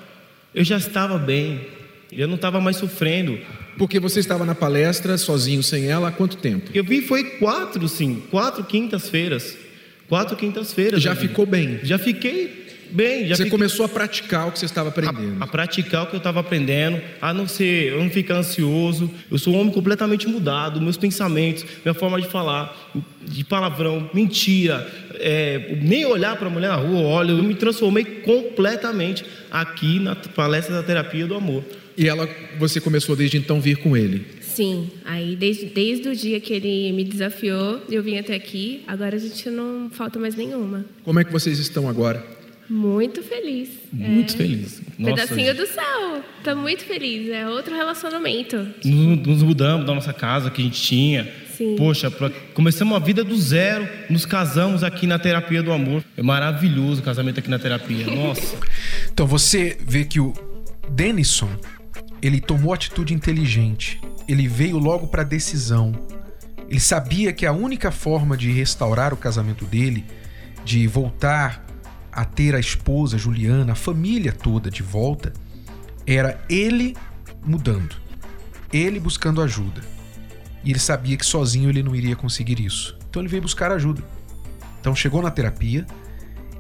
eu 0.53 0.63
já 0.63 0.77
estava 0.77 1.17
bem. 1.17 1.61
Eu 2.11 2.27
não 2.27 2.35
estava 2.35 2.61
mais 2.61 2.77
sofrendo. 2.77 3.39
Porque 3.75 3.99
você 3.99 4.19
estava 4.19 4.45
na 4.45 4.53
palestra 4.53 5.17
sozinho, 5.17 5.63
sem 5.63 5.87
ela, 5.87 6.09
há 6.09 6.11
quanto 6.11 6.37
tempo? 6.37 6.69
Eu 6.75 6.83
vi 6.83 7.01
foi 7.01 7.23
quatro, 7.39 7.87
sim, 7.87 8.21
quatro 8.29 8.63
quintas-feiras. 8.65 9.57
Quatro 10.07 10.37
quintas-feiras. 10.37 11.01
Já 11.01 11.15
ficou 11.15 11.47
bem? 11.47 11.79
Já 11.81 11.97
fiquei 11.97 12.62
bem. 12.91 13.27
Já 13.27 13.35
você 13.35 13.43
fiquei... 13.43 13.51
começou 13.51 13.85
a 13.85 13.89
praticar 13.89 14.47
o 14.47 14.51
que 14.51 14.59
você 14.59 14.65
estava 14.65 14.89
aprendendo? 14.89 15.41
A, 15.41 15.45
a, 15.45 15.47
praticar 15.47 16.03
o 16.03 16.07
que 16.07 16.15
eu 16.15 16.17
estava 16.17 16.39
aprendendo, 16.39 17.01
a 17.21 17.33
não 17.33 17.47
ser, 17.47 17.93
eu 17.93 18.03
não 18.03 18.09
ficar 18.09 18.35
ansioso. 18.35 19.09
Eu 19.31 19.37
sou 19.37 19.53
um 19.53 19.59
homem 19.59 19.73
completamente 19.73 20.27
mudado, 20.27 20.81
meus 20.81 20.97
pensamentos, 20.97 21.65
minha 21.83 21.93
forma 21.93 22.21
de 22.21 22.27
falar, 22.27 22.91
de 23.23 23.43
palavrão, 23.43 24.09
mentira, 24.13 24.87
é, 25.15 25.77
nem 25.81 26.05
olhar 26.05 26.35
para 26.35 26.47
a 26.47 26.49
mulher 26.49 26.69
na 26.69 26.75
rua, 26.75 27.01
olha, 27.01 27.31
eu 27.31 27.43
me 27.43 27.55
transformei 27.55 28.03
completamente 28.03 29.25
aqui 29.49 29.99
na 29.99 30.15
palestra 30.15 30.75
da 30.75 30.83
terapia 30.83 31.25
do 31.25 31.35
amor. 31.35 31.63
E 31.97 32.07
ela, 32.07 32.27
você 32.57 32.81
começou 32.81 33.15
desde 33.15 33.37
então 33.37 33.61
vir 33.61 33.77
com 33.77 33.95
ele? 33.95 34.25
Sim, 34.41 34.89
aí 35.03 35.35
desde, 35.35 35.65
desde 35.65 36.09
o 36.09 36.15
dia 36.15 36.39
que 36.39 36.53
ele 36.53 36.91
me 36.91 37.03
desafiou, 37.03 37.81
eu 37.89 38.03
vim 38.03 38.19
até 38.19 38.35
aqui. 38.35 38.83
Agora 38.85 39.15
a 39.15 39.19
gente 39.19 39.49
não 39.49 39.89
falta 39.89 40.19
mais 40.19 40.35
nenhuma. 40.35 40.85
Como 41.03 41.19
é 41.19 41.23
que 41.23 41.31
vocês 41.31 41.57
estão 41.57 41.89
agora? 41.89 42.23
Muito 42.69 43.21
feliz. 43.21 43.69
Muito 43.91 44.33
é. 44.33 44.37
feliz. 44.37 44.81
Nossa, 44.97 45.15
Pedacinho 45.15 45.55
do 45.55 45.67
céu. 45.67 46.23
Tô 46.43 46.55
muito 46.55 46.83
feliz. 46.83 47.29
É 47.29 47.47
outro 47.47 47.75
relacionamento. 47.75 48.57
Nos, 48.83 49.27
nos 49.27 49.43
mudamos 49.43 49.85
da 49.85 49.93
nossa 49.93 50.13
casa 50.13 50.49
que 50.49 50.61
a 50.61 50.65
gente 50.65 50.81
tinha. 50.81 51.29
Sim. 51.57 51.75
Poxa, 51.75 52.09
pra- 52.09 52.31
começamos 52.53 52.95
a 52.95 52.99
vida 52.99 53.23
do 53.23 53.35
zero, 53.39 53.87
nos 54.09 54.25
casamos 54.25 54.83
aqui 54.83 55.05
na 55.05 55.19
terapia 55.19 55.61
do 55.61 55.71
amor. 55.71 56.03
É 56.17 56.23
maravilhoso 56.23 57.01
o 57.01 57.03
casamento 57.03 57.39
aqui 57.39 57.49
na 57.49 57.59
terapia. 57.59 58.07
Nossa. 58.13 58.57
Então 59.11 59.27
você 59.27 59.77
vê 59.85 60.03
que 60.05 60.19
o 60.19 60.33
Denison, 60.89 61.49
ele 62.21 62.39
tomou 62.39 62.73
atitude 62.73 63.13
inteligente. 63.13 63.99
Ele 64.27 64.47
veio 64.47 64.77
logo 64.77 65.07
para 65.07 65.23
decisão. 65.23 65.93
Ele 66.69 66.79
sabia 66.79 67.31
que 67.33 67.45
a 67.45 67.51
única 67.51 67.91
forma 67.91 68.35
de 68.35 68.49
restaurar 68.51 69.13
o 69.13 69.17
casamento 69.17 69.65
dele, 69.65 70.03
de 70.65 70.87
voltar 70.87 71.63
a 72.15 72.25
ter 72.25 72.55
a 72.55 72.59
esposa 72.59 73.17
Juliana, 73.17 73.73
a 73.73 73.75
família 73.75 74.31
toda 74.31 74.69
de 74.69 74.83
volta, 74.83 75.33
era 76.05 76.43
ele 76.49 76.95
mudando. 77.45 77.95
Ele 78.71 78.99
buscando 78.99 79.41
ajuda. 79.41 79.81
E 80.63 80.71
ele 80.71 80.79
sabia 80.79 81.17
que 81.17 81.25
sozinho 81.25 81.69
ele 81.69 81.83
não 81.83 81.95
iria 81.95 82.15
conseguir 82.15 82.59
isso. 82.59 82.97
Então 83.09 83.21
ele 83.21 83.29
veio 83.29 83.41
buscar 83.41 83.71
ajuda. 83.71 84.03
Então 84.79 84.95
chegou 84.95 85.21
na 85.21 85.31
terapia, 85.31 85.85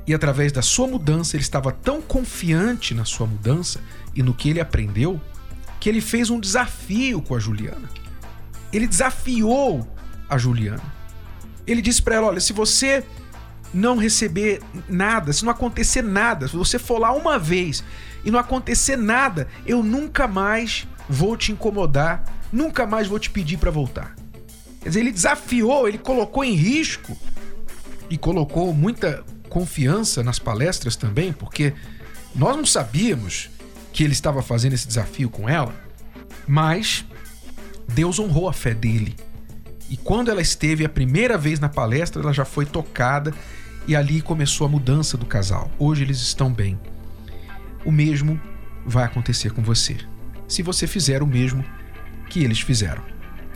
e 0.05 0.13
através 0.13 0.51
da 0.51 0.61
sua 0.61 0.87
mudança, 0.87 1.35
ele 1.35 1.43
estava 1.43 1.71
tão 1.71 2.01
confiante 2.01 2.93
na 2.93 3.05
sua 3.05 3.25
mudança 3.25 3.79
e 4.13 4.21
no 4.21 4.33
que 4.33 4.49
ele 4.49 4.59
aprendeu, 4.59 5.19
que 5.79 5.87
ele 5.87 6.01
fez 6.01 6.29
um 6.29 6.39
desafio 6.39 7.21
com 7.21 7.35
a 7.35 7.39
Juliana. 7.39 7.89
Ele 8.71 8.87
desafiou 8.87 9.87
a 10.29 10.37
Juliana. 10.37 10.83
Ele 11.65 11.81
disse 11.81 12.01
para 12.01 12.15
ela: 12.15 12.27
Olha, 12.27 12.39
se 12.39 12.51
você 12.51 13.03
não 13.73 13.97
receber 13.97 14.61
nada, 14.87 15.33
se 15.33 15.43
não 15.43 15.51
acontecer 15.51 16.03
nada, 16.03 16.47
se 16.47 16.55
você 16.55 16.77
for 16.77 16.99
lá 16.99 17.11
uma 17.11 17.39
vez 17.39 17.83
e 18.23 18.29
não 18.29 18.39
acontecer 18.39 18.95
nada, 18.95 19.47
eu 19.65 19.81
nunca 19.81 20.27
mais 20.27 20.87
vou 21.09 21.35
te 21.35 21.51
incomodar, 21.51 22.23
nunca 22.51 22.85
mais 22.85 23.07
vou 23.07 23.19
te 23.19 23.29
pedir 23.29 23.57
para 23.57 23.71
voltar. 23.71 24.15
Quer 24.81 24.89
dizer, 24.89 24.99
ele 24.99 25.11
desafiou, 25.11 25.87
ele 25.87 25.97
colocou 25.97 26.43
em 26.43 26.53
risco 26.53 27.17
e 28.09 28.17
colocou 28.17 28.73
muita 28.73 29.23
confiança 29.49 30.23
nas 30.23 30.39
palestras 30.39 30.95
também, 30.95 31.33
porque 31.33 31.73
nós 32.35 32.55
não 32.55 32.65
sabíamos 32.65 33.49
que 33.91 34.03
ele 34.03 34.13
estava 34.13 34.41
fazendo 34.41 34.73
esse 34.73 34.87
desafio 34.87 35.29
com 35.29 35.47
ela, 35.47 35.73
mas 36.47 37.05
Deus 37.87 38.19
honrou 38.19 38.49
a 38.49 38.53
fé 38.53 38.73
dele. 38.73 39.15
E 39.89 39.97
quando 39.97 40.31
ela 40.31 40.41
esteve 40.41 40.83
a 40.83 40.89
primeira 40.89 41.37
vez 41.37 41.59
na 41.59 41.69
palestra, 41.69 42.21
ela 42.21 42.33
já 42.33 42.45
foi 42.45 42.65
tocada 42.65 43.33
e 43.87 43.95
ali 43.95 44.21
começou 44.21 44.65
a 44.65 44.69
mudança 44.69 45.17
do 45.17 45.25
casal. 45.25 45.69
Hoje 45.77 46.03
eles 46.03 46.19
estão 46.19 46.51
bem. 46.51 46.79
O 47.85 47.91
mesmo 47.91 48.39
vai 48.85 49.03
acontecer 49.03 49.51
com 49.51 49.61
você, 49.61 49.97
se 50.47 50.61
você 50.61 50.87
fizer 50.87 51.21
o 51.21 51.27
mesmo 51.27 51.63
que 52.29 52.43
eles 52.43 52.59
fizeram. 52.59 53.03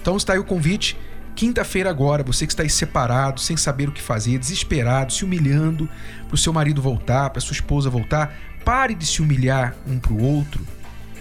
Então 0.02 0.18
está 0.18 0.34
aí 0.34 0.40
o 0.40 0.44
convite. 0.44 0.98
Quinta-feira 1.36 1.90
agora, 1.90 2.24
você 2.24 2.48
que 2.48 2.52
está 2.52 2.64
aí 2.64 2.70
separado, 2.70 3.40
sem 3.40 3.56
saber 3.56 3.88
o 3.88 3.92
que 3.92 4.02
fazer, 4.02 4.40
desesperado, 4.40 5.14
se 5.14 5.24
humilhando 5.24 5.88
para 6.28 6.36
o 6.36 6.38
seu 6.38 6.52
marido 6.52 6.82
voltar, 6.82 7.30
para 7.30 7.40
sua 7.40 7.54
esposa 7.54 7.90
voltar, 7.90 8.36
pare 8.66 8.96
de 8.96 9.06
se 9.06 9.22
humilhar 9.22 9.76
um 9.86 10.00
para 10.00 10.14
o 10.14 10.24
outro 10.24 10.66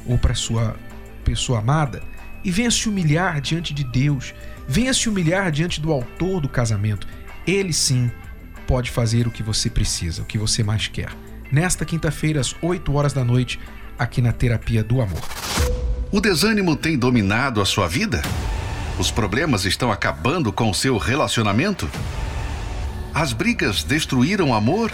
ou 0.06 0.16
para 0.16 0.34
sua 0.34 0.76
pessoa 1.22 1.58
amada 1.58 2.02
e 2.42 2.50
venha 2.50 2.70
se 2.70 2.88
humilhar 2.88 3.40
diante 3.40 3.74
de 3.74 3.84
Deus. 3.84 4.32
Venha 4.68 4.94
se 4.94 5.08
humilhar 5.08 5.50
diante 5.50 5.80
do 5.80 5.92
autor 5.92 6.40
do 6.40 6.48
casamento. 6.48 7.06
Ele 7.46 7.72
sim 7.72 8.10
pode 8.66 8.90
fazer 8.90 9.26
o 9.26 9.30
que 9.30 9.42
você 9.42 9.70
precisa, 9.70 10.22
o 10.22 10.24
que 10.24 10.38
você 10.38 10.62
mais 10.62 10.88
quer. 10.88 11.10
Nesta 11.50 11.84
quinta-feira, 11.84 12.40
às 12.40 12.54
8 12.60 12.92
horas 12.94 13.12
da 13.12 13.24
noite, 13.24 13.60
aqui 13.98 14.20
na 14.20 14.32
Terapia 14.32 14.82
do 14.82 15.00
Amor. 15.00 15.22
O 16.10 16.20
desânimo 16.20 16.76
tem 16.76 16.98
dominado 16.98 17.60
a 17.60 17.64
sua 17.64 17.88
vida? 17.88 18.22
Os 18.98 19.10
problemas 19.10 19.64
estão 19.64 19.92
acabando 19.92 20.52
com 20.52 20.70
o 20.70 20.74
seu 20.74 20.96
relacionamento? 20.98 21.88
As 23.14 23.32
brigas 23.32 23.82
destruíram 23.82 24.50
o 24.50 24.54
amor? 24.54 24.90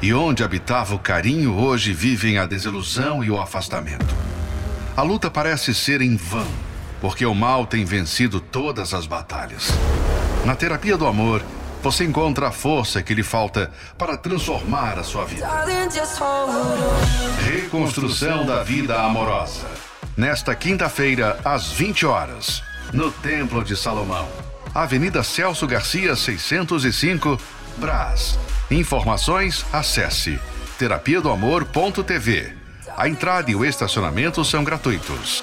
E 0.00 0.12
onde 0.12 0.44
habitava 0.44 0.94
o 0.94 0.98
carinho, 0.98 1.54
hoje 1.54 1.92
vivem 1.92 2.38
a 2.38 2.46
desilusão 2.46 3.22
e 3.22 3.30
o 3.30 3.40
afastamento. 3.40 4.14
A 4.96 5.02
luta 5.02 5.30
parece 5.30 5.74
ser 5.74 6.00
em 6.00 6.16
vão, 6.16 6.46
porque 7.00 7.26
o 7.26 7.34
mal 7.34 7.66
tem 7.66 7.84
vencido 7.84 8.40
todas 8.40 8.94
as 8.94 9.06
batalhas. 9.06 9.68
Na 10.44 10.54
terapia 10.54 10.96
do 10.96 11.06
amor, 11.06 11.42
você 11.82 12.04
encontra 12.04 12.48
a 12.48 12.52
força 12.52 13.02
que 13.02 13.14
lhe 13.14 13.22
falta 13.22 13.70
para 13.96 14.16
transformar 14.16 14.98
a 14.98 15.04
sua 15.04 15.24
vida. 15.24 15.48
Reconstrução 17.44 18.44
da 18.44 18.62
vida 18.62 19.00
amorosa. 19.00 19.66
Nesta 20.16 20.54
quinta-feira, 20.54 21.38
às 21.44 21.70
20 21.72 22.06
horas, 22.06 22.62
no 22.92 23.10
Templo 23.10 23.62
de 23.62 23.76
Salomão. 23.76 24.28
Avenida 24.74 25.22
Celso 25.22 25.66
Garcia, 25.66 26.14
605, 26.14 27.38
Brás. 27.76 28.38
Informações, 28.70 29.64
acesse 29.72 30.38
terapia 30.78 31.20
do 31.20 31.30
amor.tv. 31.30 32.56
A 32.96 33.08
entrada 33.08 33.50
e 33.50 33.54
o 33.54 33.64
estacionamento 33.64 34.44
são 34.44 34.62
gratuitos. 34.62 35.42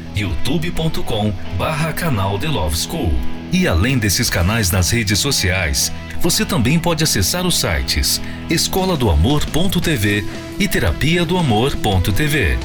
youtube.com 0.15 1.31
barra 1.57 1.93
canal 1.93 2.37
The 2.37 2.47
Love 2.47 2.77
School. 2.77 3.11
E 3.51 3.67
além 3.67 3.97
desses 3.97 4.29
canais 4.29 4.71
nas 4.71 4.89
redes 4.89 5.19
sociais, 5.19 5.91
você 6.21 6.45
também 6.45 6.79
pode 6.79 7.03
acessar 7.03 7.45
os 7.45 7.59
sites 7.59 8.21
escola 8.49 8.95
do 8.95 9.09
amor.tv 9.09 10.25
e 10.59 10.67
terapia 10.67 11.25
do 11.25 11.37
amor.tv. 11.37 12.57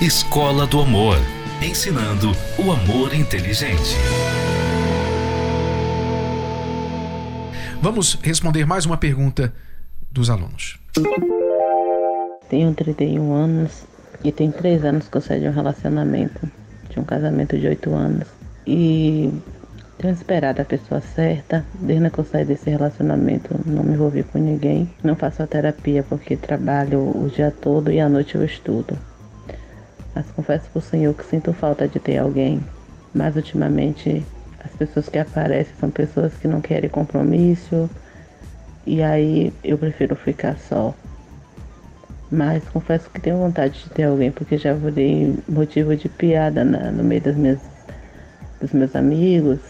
Escola 0.00 0.66
do 0.66 0.80
Amor, 0.80 1.18
ensinando 1.62 2.32
o 2.58 2.72
amor 2.72 3.14
inteligente. 3.14 3.96
Vamos 7.80 8.18
responder 8.22 8.66
mais 8.66 8.86
uma 8.86 8.96
pergunta 8.96 9.54
dos 10.10 10.28
alunos. 10.30 10.78
Tenho 12.48 12.74
31 12.74 13.32
anos 13.32 13.86
e 14.24 14.32
tem 14.32 14.50
3 14.50 14.84
anos 14.84 15.08
que 15.08 15.16
eu 15.16 15.20
saí 15.20 15.40
de 15.40 15.48
um 15.48 15.52
relacionamento 15.52 16.50
tinha 16.94 17.02
um 17.02 17.06
casamento 17.06 17.58
de 17.58 17.66
oito 17.66 17.92
anos. 17.92 18.28
E 18.66 19.30
tenho 19.98 20.14
esperado 20.14 20.62
a 20.62 20.64
pessoa 20.64 21.00
certa. 21.00 21.64
Desde 21.74 22.08
que 22.08 22.18
eu 22.18 22.24
saí 22.24 22.44
desse 22.44 22.70
relacionamento, 22.70 23.54
não 23.66 23.82
me 23.82 23.94
envolvi 23.94 24.22
com 24.22 24.38
ninguém. 24.38 24.88
Não 25.02 25.16
faço 25.16 25.42
a 25.42 25.46
terapia 25.46 26.04
porque 26.04 26.36
trabalho 26.36 27.00
o 27.00 27.28
dia 27.28 27.50
todo 27.50 27.90
e 27.90 28.00
à 28.00 28.08
noite 28.08 28.36
eu 28.36 28.44
estudo. 28.44 28.96
Mas 30.14 30.30
confesso 30.30 30.70
pro 30.70 30.80
Senhor 30.80 31.12
que 31.14 31.24
sinto 31.26 31.52
falta 31.52 31.88
de 31.88 31.98
ter 31.98 32.18
alguém. 32.18 32.64
Mas 33.12 33.34
ultimamente 33.34 34.24
as 34.64 34.70
pessoas 34.72 35.08
que 35.08 35.18
aparecem 35.18 35.74
são 35.78 35.90
pessoas 35.90 36.32
que 36.34 36.46
não 36.46 36.60
querem 36.60 36.88
compromisso. 36.88 37.90
E 38.86 39.02
aí 39.02 39.52
eu 39.64 39.76
prefiro 39.76 40.14
ficar 40.14 40.56
só. 40.58 40.94
Mas 42.34 42.64
confesso 42.64 43.08
que 43.10 43.20
tenho 43.20 43.36
vontade 43.38 43.84
de 43.84 43.90
ter 43.90 44.04
alguém, 44.04 44.32
porque 44.32 44.58
já 44.58 44.74
virei 44.74 45.38
motivo 45.48 45.94
de 45.94 46.08
piada 46.08 46.64
na, 46.64 46.90
no 46.90 47.04
meio 47.04 47.20
das 47.20 47.36
minhas, 47.36 47.60
dos 48.60 48.72
meus 48.72 48.96
amigos. 48.96 49.60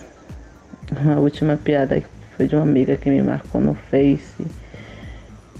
A 1.14 1.20
última 1.20 1.58
piada 1.58 2.02
foi 2.36 2.48
de 2.48 2.56
uma 2.56 2.62
amiga 2.62 2.96
que 2.96 3.10
me 3.10 3.22
marcou 3.22 3.60
no 3.60 3.74
Face, 3.74 4.46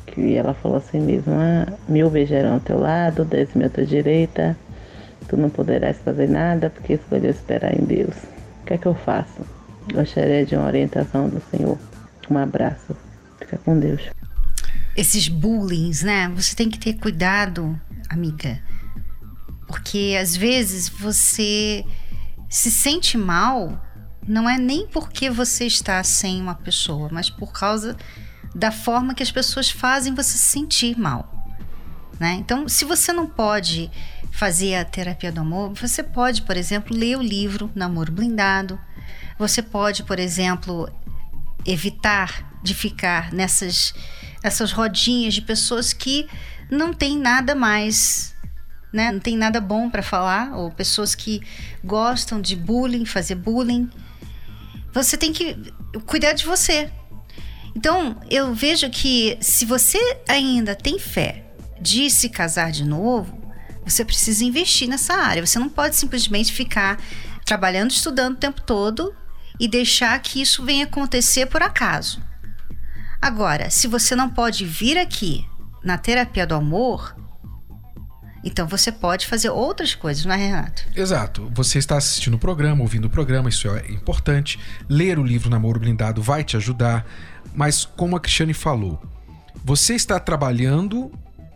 que 0.06 0.34
ela 0.34 0.54
falou 0.54 0.78
assim 0.78 0.98
mesmo, 0.98 1.34
ah, 1.34 1.70
mil 1.86 2.08
beijarão 2.08 2.54
ao 2.54 2.60
teu 2.60 2.78
lado, 2.78 3.22
dez 3.22 3.54
mil 3.54 3.66
à 3.66 3.70
tua 3.70 3.84
direita, 3.84 4.56
tu 5.28 5.36
não 5.36 5.50
poderás 5.50 5.98
fazer 5.98 6.28
nada 6.28 6.70
porque 6.70 6.94
escolheu 6.94 7.30
esperar 7.30 7.78
em 7.78 7.84
Deus. 7.84 8.16
O 8.62 8.66
que 8.66 8.74
é 8.74 8.78
que 8.78 8.86
eu 8.86 8.94
faço? 8.94 9.42
Gostaria 9.92 10.46
de 10.46 10.56
uma 10.56 10.66
orientação 10.66 11.28
do 11.28 11.42
Senhor. 11.50 11.76
Um 12.30 12.38
abraço. 12.38 12.96
Fica 13.38 13.58
com 13.58 13.78
Deus 13.78 14.08
esses 14.96 15.28
bullying, 15.28 15.90
né? 16.02 16.28
Você 16.36 16.54
tem 16.54 16.70
que 16.70 16.78
ter 16.78 16.94
cuidado, 16.94 17.78
amiga. 18.08 18.62
Porque 19.66 20.16
às 20.20 20.36
vezes 20.36 20.88
você 20.88 21.84
se 22.48 22.70
sente 22.70 23.18
mal, 23.18 23.82
não 24.26 24.48
é 24.48 24.58
nem 24.58 24.86
porque 24.86 25.28
você 25.28 25.66
está 25.66 26.02
sem 26.04 26.40
uma 26.40 26.54
pessoa, 26.54 27.08
mas 27.10 27.28
por 27.28 27.52
causa 27.52 27.96
da 28.54 28.70
forma 28.70 29.14
que 29.14 29.22
as 29.22 29.32
pessoas 29.32 29.70
fazem 29.70 30.14
você 30.14 30.38
se 30.38 30.48
sentir 30.50 30.96
mal. 30.96 31.30
Né? 32.20 32.34
Então, 32.34 32.68
se 32.68 32.84
você 32.84 33.12
não 33.12 33.26
pode 33.26 33.90
fazer 34.30 34.76
a 34.76 34.84
terapia 34.84 35.32
do 35.32 35.40
amor, 35.40 35.74
você 35.74 36.02
pode, 36.02 36.42
por 36.42 36.56
exemplo, 36.56 36.96
ler 36.96 37.16
o 37.16 37.22
livro 37.22 37.70
Namoro 37.74 38.12
Blindado. 38.12 38.78
Você 39.38 39.60
pode, 39.62 40.04
por 40.04 40.18
exemplo, 40.18 40.88
evitar 41.66 42.52
de 42.62 42.74
ficar 42.74 43.32
nessas 43.32 43.92
essas 44.44 44.72
rodinhas 44.72 45.32
de 45.32 45.40
pessoas 45.40 45.94
que 45.94 46.28
não 46.70 46.92
tem 46.92 47.18
nada 47.18 47.54
mais, 47.54 48.34
né? 48.92 49.10
Não 49.10 49.18
tem 49.18 49.38
nada 49.38 49.58
bom 49.58 49.88
para 49.88 50.02
falar, 50.02 50.54
ou 50.54 50.70
pessoas 50.70 51.14
que 51.14 51.40
gostam 51.82 52.42
de 52.42 52.54
bullying, 52.54 53.06
fazer 53.06 53.36
bullying. 53.36 53.88
Você 54.92 55.16
tem 55.16 55.32
que 55.32 55.56
cuidar 56.04 56.34
de 56.34 56.44
você. 56.44 56.92
Então, 57.74 58.20
eu 58.30 58.54
vejo 58.54 58.88
que 58.90 59.38
se 59.40 59.64
você 59.64 60.18
ainda 60.28 60.76
tem 60.76 60.98
fé 60.98 61.46
de 61.80 62.10
se 62.10 62.28
casar 62.28 62.70
de 62.70 62.84
novo, 62.84 63.42
você 63.82 64.04
precisa 64.04 64.44
investir 64.44 64.86
nessa 64.86 65.14
área. 65.14 65.44
Você 65.44 65.58
não 65.58 65.70
pode 65.70 65.96
simplesmente 65.96 66.52
ficar 66.52 67.02
trabalhando, 67.46 67.90
estudando 67.90 68.34
o 68.34 68.38
tempo 68.38 68.60
todo 68.60 69.14
e 69.58 69.66
deixar 69.66 70.20
que 70.20 70.42
isso 70.42 70.62
venha 70.62 70.84
acontecer 70.84 71.46
por 71.46 71.62
acaso. 71.62 72.22
Agora, 73.24 73.70
se 73.70 73.86
você 73.86 74.14
não 74.14 74.28
pode 74.28 74.66
vir 74.66 74.98
aqui 74.98 75.46
na 75.82 75.96
terapia 75.96 76.46
do 76.46 76.54
amor, 76.54 77.16
então 78.44 78.68
você 78.68 78.92
pode 78.92 79.26
fazer 79.26 79.48
outras 79.48 79.94
coisas, 79.94 80.26
não 80.26 80.34
é, 80.34 80.36
Renato? 80.36 80.84
Exato. 80.94 81.50
Você 81.54 81.78
está 81.78 81.96
assistindo 81.96 82.34
o 82.34 82.38
programa, 82.38 82.82
ouvindo 82.82 83.06
o 83.06 83.10
programa, 83.10 83.48
isso 83.48 83.66
é 83.70 83.90
importante. 83.90 84.60
Ler 84.90 85.18
o 85.18 85.22
livro 85.22 85.48
Namoro 85.48 85.80
Blindado 85.80 86.20
vai 86.20 86.44
te 86.44 86.58
ajudar. 86.58 87.06
Mas, 87.54 87.86
como 87.86 88.14
a 88.14 88.20
Cristiane 88.20 88.52
falou, 88.52 89.02
você 89.64 89.94
está 89.94 90.20
trabalhando 90.20 91.10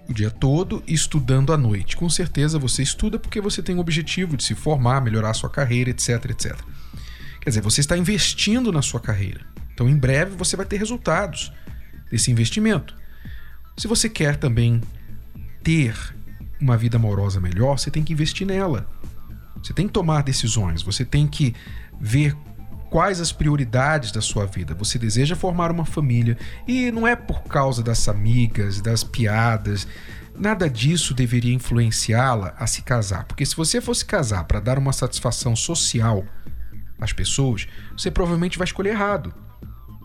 o 0.09 0.15
dia 0.15 0.31
todo 0.31 0.83
e 0.87 0.95
estudando 0.95 1.53
à 1.53 1.59
noite. 1.59 1.99
Com 1.99 2.09
certeza 2.09 2.59
você 2.59 2.83
estuda 2.83 3.19
porque 3.19 3.43
você 3.43 3.63
tem 3.63 3.77
o 3.77 3.81
objetivo 3.81 4.39
de 4.39 4.45
se 4.45 4.55
formar, 4.55 5.03
melhorar 5.03 5.33
a 5.33 5.35
sua 5.35 5.51
carreira, 5.51 5.91
etc, 5.91 6.31
etc. 6.31 6.57
Quer 7.43 7.51
dizer, 7.51 7.61
você 7.61 7.83
está 7.83 7.95
investindo 7.95 8.73
na 8.73 8.81
sua 8.81 9.01
carreira. 9.01 9.58
Então, 9.79 9.89
em 9.89 9.97
breve, 9.97 10.35
você 10.35 10.57
vai 10.57 10.67
ter 10.67 10.77
resultados 10.77 11.53
desse 12.11 12.33
investimento. 12.33 12.97
Se 13.77 13.87
você 13.87 14.09
quer 14.09 14.35
também 14.35 14.81
ter 15.63 15.97
uma 16.61 16.77
vida 16.77 16.97
amorosa 16.97 17.39
melhor, 17.39 17.79
você 17.79 17.89
tem 17.89 18.03
que 18.03 18.13
investir 18.13 18.45
nela. 18.45 18.91
Você 19.63 19.73
tem 19.73 19.87
que 19.87 19.93
tomar 19.93 20.25
decisões, 20.25 20.83
você 20.83 21.05
tem 21.05 21.29
que 21.29 21.55
ver 22.01 22.37
quais 22.91 23.21
as 23.21 23.31
prioridades 23.31 24.11
da 24.11 24.21
sua 24.21 24.47
vida. 24.47 24.75
Você 24.75 24.99
deseja 24.99 25.37
formar 25.37 25.71
uma 25.71 25.85
família 25.85 26.37
e 26.67 26.91
não 26.91 27.07
é 27.07 27.15
por 27.15 27.45
causa 27.45 27.81
das 27.81 28.09
amigas, 28.09 28.81
das 28.81 29.05
piadas, 29.05 29.87
nada 30.37 30.69
disso 30.69 31.15
deveria 31.15 31.55
influenciá-la 31.55 32.53
a 32.59 32.67
se 32.67 32.83
casar, 32.83 33.27
porque 33.27 33.47
se 33.47 33.55
você 33.55 33.81
fosse 33.81 34.05
casar 34.05 34.43
para 34.43 34.59
dar 34.59 34.77
uma 34.77 34.93
satisfação 34.93 35.55
social 35.55 36.25
às 37.01 37.13
pessoas, 37.13 37.69
você 37.97 38.11
provavelmente 38.11 38.59
vai 38.59 38.65
escolher 38.65 38.91
errado. 38.91 39.47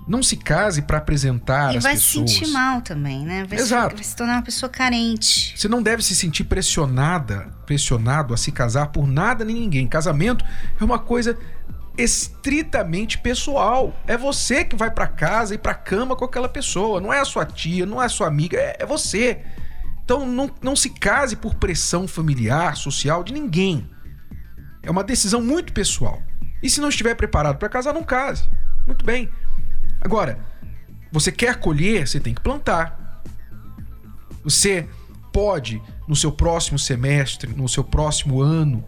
Não 0.08 0.22
se 0.22 0.36
case 0.36 0.82
para 0.82 0.98
apresentar 0.98 1.74
e 1.74 1.78
as 1.78 1.84
vai 1.84 1.94
pessoas. 1.94 2.30
se 2.30 2.40
sentir 2.40 2.52
mal 2.52 2.82
também, 2.82 3.26
né? 3.26 3.46
Vai 3.46 3.58
Exato. 3.58 3.92
Se, 3.92 3.96
vai 3.96 4.04
se 4.04 4.16
tornar 4.16 4.34
uma 4.34 4.42
pessoa 4.42 4.70
carente. 4.70 5.58
Você 5.58 5.68
não 5.68 5.82
deve 5.82 6.04
se 6.04 6.16
sentir 6.16 6.44
pressionada, 6.44 7.48
pressionado 7.66 8.34
a 8.34 8.38
se 8.38 8.52
casar 8.52 8.88
por 8.88 9.08
nada 9.08 9.46
nem 9.46 9.56
ninguém. 9.56 9.88
Casamento 9.88 10.44
é 10.80 10.84
uma 10.84 11.00
coisa 11.00 11.38
estritamente 11.98 13.18
pessoal. 13.18 13.96
É 14.08 14.18
você 14.18 14.66
que 14.66 14.76
vai 14.76 14.92
para 14.92 15.08
casa 15.08 15.56
e 15.56 15.58
para 15.58 15.74
cama 15.74 16.16
com 16.16 16.26
aquela 16.26 16.50
pessoa. 16.50 17.00
Não 17.00 17.14
é 17.14 17.20
a 17.20 17.26
sua 17.26 17.46
tia, 17.46 17.86
não 17.86 18.02
é 18.02 18.06
a 18.06 18.10
sua 18.10 18.28
amiga, 18.28 18.58
é, 18.58 18.78
é 18.80 18.86
você. 18.86 19.42
Então 20.04 20.26
não, 20.26 20.52
não 20.62 20.76
se 20.76 20.90
case 20.90 21.36
por 21.36 21.56
pressão 21.56 22.08
familiar, 22.08 22.76
social 22.76 23.24
de 23.24 23.32
ninguém. 23.32 23.90
É 24.82 24.92
uma 24.92 25.04
decisão 25.04 25.42
muito 25.42 25.72
pessoal. 25.72 26.22
E 26.62 26.70
se 26.70 26.82
não 26.82 26.90
estiver 26.90 27.16
preparado 27.16 27.58
para 27.58 27.70
casar, 27.70 27.94
não 27.94 28.04
case. 28.04 28.44
Muito 28.86 29.06
bem. 29.06 29.30
Agora, 30.04 30.38
você 31.12 31.32
quer 31.32 31.56
colher, 31.56 32.06
você 32.06 32.20
tem 32.20 32.34
que 32.34 32.42
plantar. 32.42 33.24
Você 34.44 34.86
pode, 35.32 35.82
no 36.08 36.16
seu 36.16 36.32
próximo 36.32 36.78
semestre, 36.78 37.54
no 37.54 37.70
seu 37.70 37.84
próximo 37.84 38.42
ano, 38.42 38.84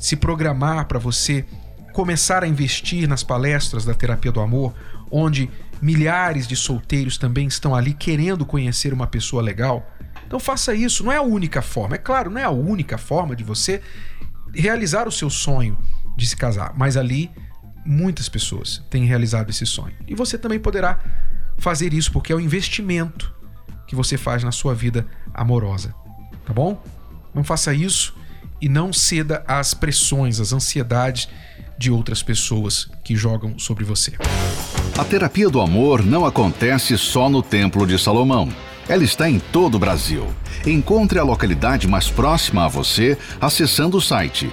se 0.00 0.16
programar 0.16 0.86
para 0.86 0.98
você 0.98 1.44
começar 1.92 2.42
a 2.42 2.48
investir 2.48 3.06
nas 3.06 3.22
palestras 3.22 3.84
da 3.84 3.92
terapia 3.92 4.32
do 4.32 4.40
amor, 4.40 4.72
onde 5.10 5.50
milhares 5.82 6.48
de 6.48 6.56
solteiros 6.56 7.18
também 7.18 7.46
estão 7.46 7.74
ali 7.74 7.92
querendo 7.92 8.46
conhecer 8.46 8.94
uma 8.94 9.06
pessoa 9.06 9.42
legal. 9.42 9.86
Então 10.26 10.40
faça 10.40 10.74
isso, 10.74 11.04
não 11.04 11.12
é 11.12 11.16
a 11.16 11.22
única 11.22 11.60
forma. 11.60 11.96
É 11.96 11.98
claro, 11.98 12.30
não 12.30 12.40
é 12.40 12.44
a 12.44 12.50
única 12.50 12.96
forma 12.96 13.36
de 13.36 13.44
você 13.44 13.82
realizar 14.54 15.06
o 15.06 15.12
seu 15.12 15.28
sonho 15.28 15.76
de 16.16 16.26
se 16.26 16.36
casar, 16.36 16.72
mas 16.76 16.96
ali 16.96 17.30
muitas 17.84 18.28
pessoas 18.28 18.82
têm 18.90 19.04
realizado 19.04 19.50
esse 19.50 19.66
sonho. 19.66 19.94
E 20.06 20.14
você 20.14 20.38
também 20.38 20.58
poderá 20.58 20.98
fazer 21.58 21.92
isso 21.92 22.12
porque 22.12 22.32
é 22.32 22.36
o 22.36 22.40
investimento 22.40 23.32
que 23.86 23.94
você 23.94 24.16
faz 24.16 24.44
na 24.44 24.52
sua 24.52 24.74
vida 24.74 25.06
amorosa, 25.34 25.94
tá 26.46 26.52
bom? 26.52 26.82
Não 27.34 27.44
faça 27.44 27.74
isso 27.74 28.14
e 28.60 28.68
não 28.68 28.92
ceda 28.92 29.42
às 29.46 29.74
pressões, 29.74 30.40
às 30.40 30.52
ansiedades 30.52 31.28
de 31.78 31.90
outras 31.90 32.22
pessoas 32.22 32.90
que 33.02 33.16
jogam 33.16 33.58
sobre 33.58 33.84
você. 33.84 34.12
A 34.98 35.04
terapia 35.04 35.48
do 35.48 35.60
amor 35.60 36.04
não 36.04 36.26
acontece 36.26 36.96
só 36.98 37.28
no 37.28 37.42
Templo 37.42 37.86
de 37.86 37.98
Salomão. 37.98 38.48
Ela 38.86 39.02
está 39.02 39.30
em 39.30 39.38
todo 39.38 39.76
o 39.76 39.78
Brasil. 39.78 40.26
Encontre 40.66 41.18
a 41.18 41.22
localidade 41.22 41.88
mais 41.88 42.10
próxima 42.10 42.66
a 42.66 42.68
você 42.68 43.16
acessando 43.40 43.96
o 43.96 44.00
site 44.00 44.52